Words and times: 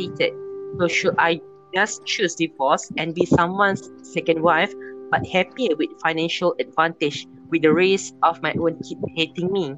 complicated. 0.00 0.32
So 0.78 0.88
should 0.88 1.14
I 1.18 1.40
just 1.74 2.04
choose 2.06 2.34
divorce 2.34 2.90
and 2.96 3.14
be 3.14 3.26
someone's 3.26 3.88
second 4.02 4.42
wife 4.42 4.72
but 5.10 5.26
happier 5.26 5.76
with 5.76 5.90
financial 6.02 6.54
advantage 6.60 7.26
with 7.50 7.62
the 7.62 7.72
risk 7.72 8.14
of 8.22 8.40
my 8.42 8.54
own 8.58 8.78
kid 8.82 8.98
hating 9.16 9.52
me? 9.52 9.74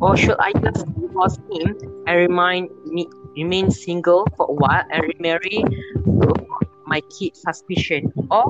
Or 0.00 0.16
should 0.16 0.36
I 0.38 0.52
just 0.52 0.86
divorce 1.00 1.38
him 1.52 1.76
and 2.06 2.28
remain, 2.28 2.68
me, 2.86 3.08
remain 3.36 3.70
single 3.70 4.26
for 4.36 4.46
a 4.50 4.52
while 4.52 4.84
and 4.90 5.02
remarry 5.16 5.64
my 6.86 7.00
kid 7.18 7.36
suspicion? 7.36 8.12
Or 8.30 8.44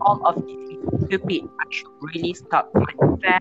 all 0.00 0.20
of 0.26 0.36
this 0.46 0.56
is 0.56 1.06
stupid. 1.06 1.42
I 1.44 1.66
should 1.70 1.92
really 2.00 2.34
stop 2.34 2.70
my 2.74 2.92
affair 3.02 3.40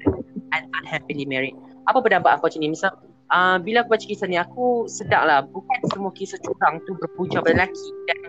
and 0.54 0.64
unhappily 0.84 1.26
married. 1.26 1.56
Apa 1.88 2.04
pendapat 2.04 2.38
aku 2.38 2.52
macam 2.52 2.60
ni? 2.60 2.70
Misal, 2.76 2.92
uh, 3.32 3.58
bila 3.62 3.84
aku 3.84 3.96
baca 3.96 4.06
kisah 4.06 4.28
ni, 4.28 4.38
aku 4.40 4.88
sedar 4.88 5.24
lah 5.28 5.40
bukan 5.44 5.80
semua 5.92 6.12
kisah 6.16 6.40
curang 6.44 6.80
tu 6.88 6.96
berpuja 7.00 7.44
pada 7.44 7.56
lelaki 7.56 7.88
dan 8.08 8.20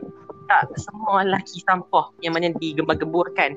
tak 0.48 0.64
semua 0.80 1.28
lelaki 1.28 1.60
sampah 1.68 2.08
yang 2.24 2.32
mana 2.32 2.54
digembar-gemburkan. 2.56 3.54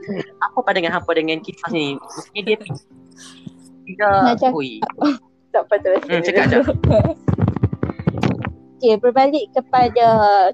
Apa 0.51 0.57
pandangan 0.59 0.99
hampa 0.99 1.11
dengan 1.15 1.39
kisah 1.39 1.69
ni? 1.71 1.95
Maksudnya 1.95 2.41
dia 2.43 2.57
tidak, 3.87 4.17
Macam- 4.35 4.53
ui. 4.55 4.79
Tak 5.51 5.67
patut. 5.67 5.99
Hmm, 6.07 6.23
cakap 6.23 6.43
je. 6.47 6.59
Okay, 8.81 8.97
berbalik 8.97 9.45
kepada 9.53 10.07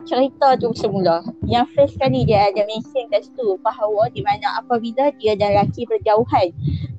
cerita 0.03 0.59
tu 0.59 0.75
semula. 0.75 1.23
Yang 1.47 1.71
first 1.71 1.95
kali 1.95 2.27
dia 2.27 2.51
ada 2.51 2.67
mention 2.67 3.07
kat 3.07 3.23
situ 3.23 3.55
bahawa 3.63 4.11
di 4.11 4.19
mana 4.19 4.59
apabila 4.59 5.15
dia 5.15 5.39
dan 5.39 5.55
lelaki 5.55 5.87
berjauhan 5.87 6.51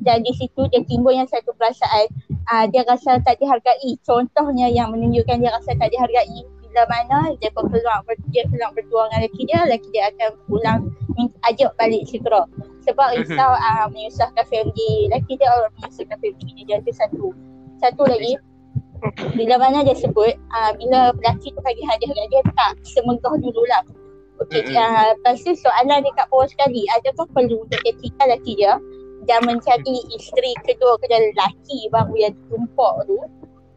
dan 0.03 0.23
di 0.23 0.33
situ 0.35 0.67
dia 0.71 0.83
timbul 0.87 1.11
yang 1.11 1.27
satu 1.27 1.51
perasaan 1.59 2.07
uh, 2.53 2.65
dia 2.71 2.87
rasa 2.87 3.19
tak 3.23 3.39
dihargai. 3.43 3.99
Contohnya 4.07 4.71
yang 4.71 4.95
menunjukkan 4.95 5.43
dia 5.43 5.51
rasa 5.51 5.75
tak 5.75 5.91
dihargai 5.91 6.47
bila 6.69 6.85
mana 6.87 7.33
dia 7.41 7.49
berpeluang 7.57 8.05
ber, 8.05 8.15
dia 8.31 8.45
peluang 8.47 8.73
berdua 8.77 9.09
dengan 9.09 9.19
lelaki 9.25 9.43
dia, 9.49 9.59
lelaki 9.65 9.89
dia 9.91 10.05
akan 10.13 10.31
pulang 10.47 10.81
ajak 11.49 11.71
balik 11.81 12.05
segera. 12.07 12.45
Sebab 12.87 13.09
Mhm. 13.17 13.19
risau 13.25 13.53
uh, 13.53 13.87
menyusahkan 13.91 14.45
family 14.47 15.11
lelaki 15.11 15.35
dia 15.41 15.49
orang 15.49 15.73
menyusahkan 15.81 16.17
family 16.21 16.63
dia 16.69 16.79
tu 16.85 16.93
satu. 16.95 17.27
Satu 17.81 18.03
lagi 18.07 18.37
bila 19.39 19.63
mana 19.63 19.87
dia 19.87 19.95
sebut 19.95 20.35
uh, 20.51 20.73
bila 20.75 21.15
lelaki 21.23 21.55
tu 21.55 21.61
bagi 21.63 21.83
hadiah 21.87 22.11
kat 22.15 22.27
dia 22.31 22.43
tak 22.55 22.71
semegah 22.83 23.35
dululah. 23.39 23.83
Okey, 24.39 24.71
uh, 24.71 25.19
lepas 25.19 25.43
tu 25.43 25.51
soalan 25.59 26.07
dekat 26.07 26.31
bawah 26.31 26.47
sekali, 26.47 26.87
adakah 26.95 27.27
perlu 27.35 27.67
untuk 27.67 27.83
ketika 27.83 28.23
lelaki 28.23 28.55
dia 28.55 28.79
dan 29.29 29.45
mencari 29.45 29.97
isteri 30.17 30.57
kedua 30.65 30.97
kepada 30.99 31.21
lelaki 31.21 31.79
baru 31.93 32.15
yang 32.17 32.35
tumpuk 32.49 32.95
tu 33.05 33.19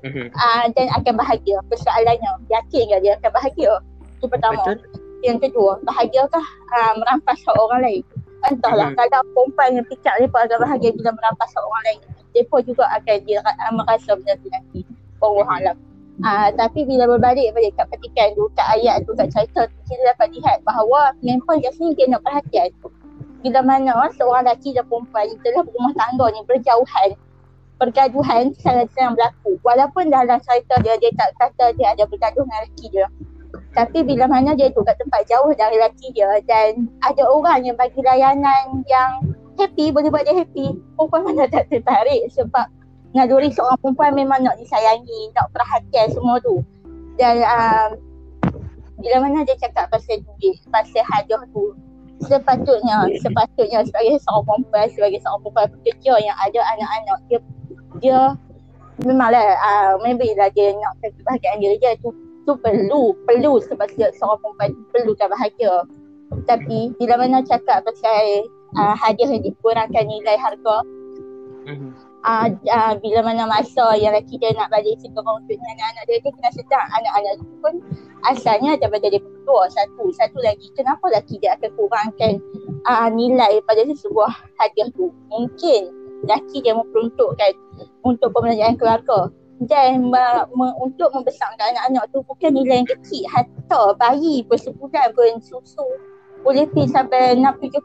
Mhm. 0.02 0.34
uh, 0.34 0.66
dan 0.74 0.88
akan 0.98 1.14
bahagia? 1.14 1.62
Persoalannya, 1.70 2.32
yakin 2.50 2.84
ke 2.90 2.98
dia 3.06 3.14
akan 3.22 3.32
bahagia? 3.38 3.74
Itu 4.18 4.26
pertama. 4.26 4.58
Betul. 4.66 4.82
Yang 5.22 5.38
kedua, 5.46 5.78
bahagiakah 5.86 6.46
uh, 6.74 6.94
merampas 6.98 7.38
orang 7.54 7.86
lain? 7.86 8.04
Entahlah, 8.50 8.90
Hmm. 8.90 8.98
kalau 8.98 9.22
perempuan 9.38 9.78
yang 9.78 9.86
picak 9.86 10.18
mereka 10.18 10.50
akan 10.50 10.60
bahagia 10.66 10.90
bila 10.98 11.14
merampas 11.14 11.54
orang 11.54 11.84
lain. 11.86 12.00
Mereka 12.34 12.56
juga 12.66 12.90
akan 12.98 13.18
dia, 13.30 13.40
uh, 13.46 13.72
merasa 13.78 14.18
benda 14.18 14.34
tu 14.42 14.50
nanti. 14.50 14.82
Allah 15.22 15.48
Alam. 15.62 15.78
Uh, 16.22 16.50
tapi 16.58 16.86
bila 16.86 17.06
berbalik 17.06 17.54
balik 17.54 17.78
kat 17.78 17.86
petikan 17.94 18.34
tu, 18.34 18.50
kat 18.58 18.68
ayat 18.74 19.06
tu, 19.06 19.14
kat 19.14 19.30
cerita 19.30 19.70
tu, 19.70 19.78
kita 19.86 20.02
dapat 20.18 20.34
lihat 20.34 20.66
bahawa 20.66 21.14
memang 21.22 21.62
kat 21.62 21.74
sini 21.78 21.94
dia 21.94 22.10
nak 22.10 22.26
perhatian. 22.26 22.74
Bila 23.42 23.66
mana 23.66 24.10
seorang 24.14 24.46
lelaki 24.46 24.78
dan 24.78 24.86
perempuan 24.86 25.26
yang 25.26 25.40
telah 25.42 25.62
berumah 25.66 25.94
tangga 25.98 26.26
ni 26.30 26.42
berjauhan, 26.46 27.10
pergaduhan 27.82 28.54
sedang 28.62 29.18
berlaku. 29.18 29.58
Walaupun 29.66 30.14
dalam 30.14 30.38
cerita 30.46 30.78
dia, 30.86 30.94
dia 31.02 31.10
tak 31.18 31.34
kata 31.42 31.74
dia 31.74 31.98
ada 31.98 32.06
bergaduh 32.06 32.46
dengan 32.46 32.62
lelaki 32.62 32.86
dia. 32.94 33.08
Tapi 33.72 34.04
bila 34.04 34.28
mana 34.28 34.52
dia 34.54 34.68
tu 34.70 34.84
kat 34.84 35.00
tempat 35.00 35.26
jauh 35.32 35.50
dari 35.56 35.80
lelaki 35.80 36.12
dia 36.12 36.28
dan 36.44 36.92
ada 37.08 37.24
orang 37.24 37.64
yang 37.64 37.76
bagi 37.80 38.04
layanan 38.04 38.84
yang 38.86 39.24
happy, 39.56 39.90
boleh 39.90 40.12
buat 40.12 40.28
dia 40.28 40.36
happy, 40.36 40.76
perempuan 41.00 41.22
mana 41.24 41.48
tak 41.48 41.72
tertarik 41.72 42.28
sebab 42.36 42.68
naluri 43.16 43.50
seorang 43.52 43.80
perempuan 43.80 44.12
memang 44.14 44.44
nak 44.44 44.60
disayangi, 44.60 45.32
nak 45.34 45.48
perhatian 45.56 46.08
semua 46.12 46.38
tu. 46.44 46.60
Dan 47.16 47.44
um, 47.48 47.90
bila 49.00 49.24
mana 49.24 49.48
dia 49.48 49.56
cakap 49.58 49.88
pasal 49.88 50.20
duit, 50.20 50.60
pasal 50.68 51.04
hadiah 51.08 51.44
tu, 51.56 51.72
sepatutnya, 52.26 52.98
sepatutnya 53.22 53.80
sebagai 53.86 54.22
seorang 54.22 54.46
perempuan, 54.46 54.88
sebagai 54.94 55.20
seorang 55.22 55.42
perempuan 55.46 55.68
pekerja 55.80 56.14
yang 56.22 56.38
ada 56.38 56.60
anak-anak, 56.76 57.18
dia 57.30 57.40
dia 58.02 58.20
memanglah 59.06 59.58
uh, 59.58 59.94
maybe 60.06 60.30
lah 60.38 60.50
dia 60.54 60.74
nak 60.78 60.94
kebahagiaan 61.02 61.58
diri 61.62 61.78
dia 61.82 61.98
tu 62.00 62.14
tu 62.46 62.54
perlu 62.62 63.14
perlu 63.26 63.62
sebab 63.66 63.90
setiap 63.94 64.12
seorang 64.18 64.38
perempuan 64.42 64.72
perlukan 64.94 65.28
bahagia 65.30 65.74
tapi 66.46 66.94
bila 66.98 67.20
mana 67.20 67.42
cakap 67.44 67.84
pasal 67.86 68.46
uh, 68.78 68.96
hadiah 68.98 69.30
yang 69.38 69.44
dikurangkan 69.44 70.06
nilai 70.06 70.38
harga 70.38 70.86
Mhm. 71.62 71.94
Uh, 72.26 72.48
uh, 72.50 72.94
bila 73.00 73.20
mana 73.26 73.46
masa 73.50 73.98
yang 73.98 74.14
lelaki 74.14 74.38
dia 74.38 74.54
nak 74.54 74.70
balik 74.70 74.98
segera 75.02 75.26
untuk 75.26 75.58
dengan 75.58 75.76
anak-anak 75.78 76.04
dia 76.08 76.18
dia 76.22 76.32
kena 76.32 76.50
sedar. 76.54 76.84
Anak-anak 76.98 77.34
tu 77.42 77.46
pun 77.62 77.74
asalnya 78.30 78.72
daripada 78.78 79.06
dia 79.10 79.22
berdua 79.22 79.70
satu 79.74 80.04
satu 80.14 80.38
lagi 80.42 80.68
kenapa 80.78 81.04
lelaki 81.10 81.36
dia 81.42 81.58
akan 81.58 81.70
kurangkan 81.78 82.34
uh, 82.88 83.10
nilai 83.12 83.62
pada 83.66 83.82
sebuah 83.86 84.32
hadiah 84.62 84.90
tu? 84.94 85.10
Mungkin 85.30 85.82
lelaki 86.26 86.58
dia 86.62 86.74
memperuntukkan 86.78 87.52
untuk 88.06 88.30
pembelajaran 88.34 88.78
keluarga. 88.78 89.34
Dan 89.62 90.10
me, 90.10 90.26
me, 90.58 90.74
untuk 90.82 91.14
membesarkan 91.14 91.78
anak-anak 91.78 92.10
tu 92.10 92.26
bukan 92.26 92.50
nilai 92.50 92.82
yang 92.82 92.90
kecil. 92.90 93.30
Hatta 93.30 93.94
bayi 93.94 94.42
pun 94.42 94.58
sebulan 94.58 95.14
pun 95.14 95.38
susu 95.38 95.86
boleh 96.42 96.66
pergi 96.74 96.90
sampai 96.90 97.38
6-70 97.38 97.78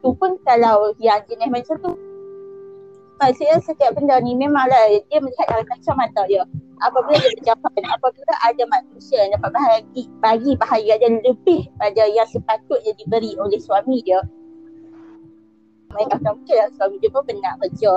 tu 0.00 0.10
pun 0.16 0.32
kalau 0.48 0.96
yang 0.96 1.20
jenis 1.28 1.52
macam 1.52 1.76
tu 1.84 1.92
maksudnya 3.20 3.60
setiap 3.60 3.92
benda 3.94 4.16
ni 4.24 4.32
memanglah 4.34 4.80
dia 5.12 5.18
melihat 5.20 5.46
dari 5.52 5.64
kacamata 5.68 6.24
dia. 6.26 6.42
Apabila 6.80 7.20
dia 7.20 7.36
berjauhan 7.36 7.84
apabila 7.92 8.34
ada 8.40 8.64
manusia 8.72 9.20
yang 9.28 9.36
dapat 9.36 9.52
bahagi, 9.52 10.02
bagi 10.24 10.52
bahagia 10.56 10.96
dan 10.96 11.20
lebih 11.20 11.68
pada 11.76 12.08
yang 12.08 12.24
sepatutnya 12.32 12.96
diberi 12.96 13.36
oleh 13.36 13.60
suami 13.60 14.00
dia 14.00 14.24
mereka 15.90 16.22
akan 16.22 16.32
mungkin 16.38 16.56
lah 16.56 16.68
suami 16.78 16.96
dia 17.02 17.10
pun 17.10 17.22
pernah 17.26 17.52
kerja 17.66 17.94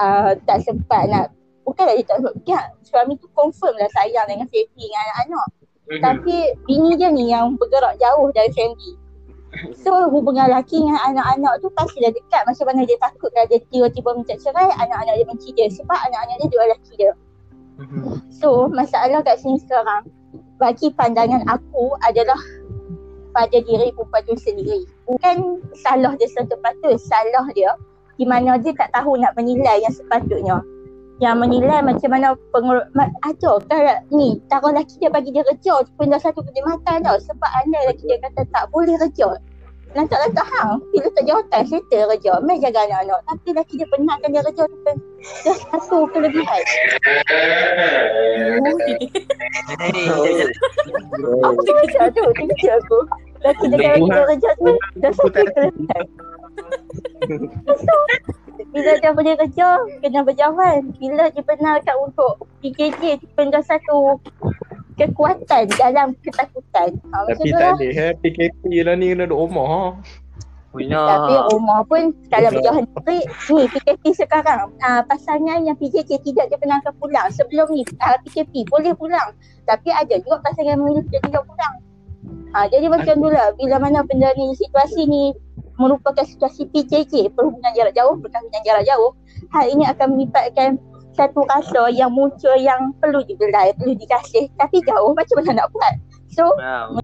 uh, 0.00 0.30
tak 0.48 0.58
sempat 0.64 1.02
nak 1.12 1.26
bukanlah 1.68 1.94
dia 1.94 2.06
tak 2.08 2.16
sempat 2.24 2.34
ya, 2.48 2.60
suami 2.82 3.12
tu 3.20 3.28
confirm 3.36 3.76
lah 3.76 3.90
sayang 3.92 4.26
dengan 4.26 4.46
family 4.48 4.74
dengan 4.74 5.02
anak-anak. 5.04 5.48
Mhm. 5.86 6.02
tapi 6.02 6.36
bini 6.66 6.98
dia 6.98 7.14
ni 7.14 7.30
yang 7.30 7.54
bergerak 7.54 7.94
jauh 8.02 8.26
dari 8.34 8.50
family 8.50 8.98
So 9.78 10.10
hubungan 10.12 10.50
lelaki 10.50 10.82
dengan 10.82 11.00
anak-anak 11.12 11.64
tu 11.64 11.68
pastilah 11.72 12.12
dekat 12.12 12.42
macam 12.44 12.64
mana 12.68 12.80
dia 12.84 12.98
takut 13.00 13.30
kalau 13.32 13.46
dia 13.48 13.58
tiba-tiba 13.72 14.10
minta 14.16 14.34
cerai 14.36 14.68
anak-anak 14.76 15.14
dia 15.16 15.26
benci 15.26 15.48
dia 15.56 15.66
sebab 15.72 15.98
anak-anak 16.10 16.36
dia 16.42 16.48
dua 16.52 16.62
lelaki 16.68 16.92
dia. 16.98 17.12
Mhm. 17.76 18.02
So 18.32 18.68
masalah 18.68 19.20
kat 19.24 19.40
sini 19.40 19.60
sekarang 19.62 20.08
bagi 20.56 20.92
pandangan 20.96 21.44
aku 21.48 21.92
adalah 22.04 22.40
pada 23.36 23.58
diri 23.60 23.92
perempuan 23.92 24.24
tu 24.24 24.34
sendiri. 24.40 24.88
Bukan 25.04 25.60
salah 25.76 26.16
dia 26.16 26.28
sepatutnya, 26.32 26.96
salah 26.96 27.46
dia 27.52 27.72
di 28.16 28.24
mana 28.24 28.56
dia 28.56 28.72
tak 28.72 28.88
tahu 28.96 29.20
nak 29.20 29.36
menilai 29.36 29.84
yang 29.84 29.92
sepatutnya. 29.92 30.56
Yang 31.16 31.36
menilai 31.40 31.80
macam 31.80 32.08
mana 32.12 32.36
pengur... 32.52 32.84
Ada 33.24 33.50
kalau 33.64 33.96
ni, 34.12 34.36
taruh 34.52 34.68
lelaki 34.68 35.00
dia 35.00 35.08
bagi 35.08 35.32
dia 35.32 35.40
kerja 35.48 35.80
pun 35.96 36.12
dah 36.12 36.20
satu 36.20 36.44
kenikmatan 36.44 37.08
tau. 37.08 37.16
Sebab 37.16 37.50
anda 37.64 37.78
lelaki 37.88 38.04
dia 38.04 38.20
kata 38.20 38.44
tak 38.52 38.68
boleh 38.68 39.00
kerja. 39.00 39.40
Lantak-lantak 39.96 40.44
hang, 40.44 40.76
bila 40.92 41.08
tak 41.16 41.24
jawatan 41.24 41.62
settle 41.64 42.04
kerja, 42.12 42.36
main 42.44 42.60
jaga 42.60 42.84
anak-anak. 42.84 43.20
Tapi 43.32 43.48
lelaki 43.48 43.74
dia 43.80 43.88
penatkan 43.88 44.28
dia 44.28 44.42
kerja 44.44 44.62
tu 44.68 44.76
pun 44.84 44.96
dah 45.48 45.56
satu 45.56 45.98
kelebihan. 46.12 46.62
Aku 51.48 51.60
terkejut 51.64 52.12
tu, 52.12 52.24
terkejut 52.28 52.72
aku. 52.76 52.98
Lelaki 53.40 53.64
dia 53.72 53.96
dia 53.96 54.22
kerja 54.36 54.50
tu 54.60 54.68
dah 55.00 55.12
satu 55.16 55.32
kelebihan. 55.32 56.04
Bila 58.76 58.92
dia 59.00 59.10
boleh 59.16 59.34
kerja, 59.40 59.66
kena 60.04 60.20
berjauhan. 60.20 60.92
Bila 61.00 61.32
dia 61.32 61.40
benarkan 61.40 61.96
untuk 62.04 62.44
PKJ, 62.60 63.24
dah 63.32 63.64
satu 63.64 64.20
kekuatan 65.00 65.64
dalam 65.80 66.12
ketakutan. 66.20 66.92
Ha, 67.08 67.16
Tapi 67.24 67.56
tak 67.56 67.60
lah. 67.60 67.72
boleh 67.80 67.96
eh. 67.96 68.12
PKP 68.20 68.62
lah 68.84 68.94
ni 69.00 69.16
kena 69.16 69.24
duduk 69.24 69.48
rumah. 69.48 69.68
ha. 69.68 69.84
Pula. 70.76 71.04
Tapi 71.08 71.34
rumah 71.56 71.80
pun 71.88 72.12
kalau 72.28 72.52
Betul. 72.52 72.56
berjauhan 72.60 72.84
diri, 72.84 73.16
ni 73.24 73.64
PKP 73.72 74.02
sekarang, 74.12 74.68
uh, 74.84 75.00
pasangan 75.08 75.64
yang 75.64 75.76
PJJ 75.80 76.20
tidak 76.20 76.52
dibenarkan 76.52 76.92
pulang. 77.00 77.32
Sebelum 77.32 77.72
ni 77.72 77.80
uh, 78.04 78.20
PKP 78.28 78.68
boleh 78.68 78.92
pulang. 78.92 79.32
Tapi 79.64 79.88
ada 79.88 80.20
juga 80.20 80.44
pasangan 80.44 80.76
memilih 80.76 81.08
dia 81.08 81.20
tidak 81.24 81.48
pulang. 81.48 81.80
Ha, 82.52 82.68
jadi 82.68 82.92
macam 82.92 83.14
tu 83.20 83.28
lah, 83.28 83.52
bila 83.56 83.76
mana 83.80 84.00
benda 84.04 84.32
ni, 84.36 84.52
situasi 84.56 85.04
ni 85.08 85.32
merupakan 85.76 86.24
situasi 86.24 86.68
PJJ, 86.72 87.32
perhubungan 87.36 87.72
jarak 87.76 87.94
jauh, 87.96 88.16
perkahwinan 88.20 88.62
jarak 88.64 88.84
jauh, 88.88 89.12
hal 89.52 89.64
ini 89.68 89.84
akan 89.88 90.06
melibatkan 90.16 90.80
satu 91.16 91.48
rasa 91.48 91.88
yang 91.92 92.12
muncul 92.12 92.52
yang 92.60 92.92
perlu 93.00 93.24
dibelai, 93.24 93.72
perlu 93.76 93.96
dikasih. 93.96 94.52
Tapi 94.60 94.84
jauh 94.84 95.16
macam 95.16 95.34
mana 95.40 95.64
nak 95.64 95.68
buat? 95.72 95.94
So, 96.28 96.44
Wow. 96.60 97.00